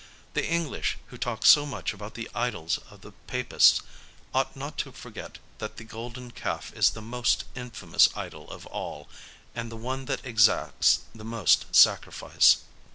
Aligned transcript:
The 0.33 0.43
English, 0.43 0.97
who 1.09 1.17
talk 1.19 1.45
so 1.45 1.63
much 1.63 1.93
about 1.93 2.15
the 2.15 2.27
idols 2.33 2.79
of 2.89 3.01
the 3.01 3.11
papists, 3.27 3.83
ought 4.33 4.55
not 4.55 4.75
to 4.79 4.91
forget 4.91 5.37
that 5.59 5.77
the 5.77 5.83
Golden 5.83 6.31
Calf 6.31 6.73
is 6.73 6.89
the 6.89 7.03
most 7.03 7.43
in 7.53 7.69
famous 7.69 8.09
idol 8.15 8.49
of 8.49 8.65
all, 8.65 9.07
and 9.53 9.71
the 9.71 9.77
one 9.77 10.05
that 10.05 10.25
exacts 10.25 11.01
the 11.13 11.23
most 11.23 11.67
sacrifice. 11.75 12.63